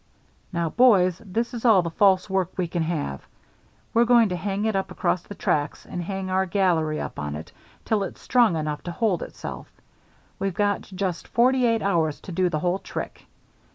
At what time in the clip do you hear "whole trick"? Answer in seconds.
12.61-13.27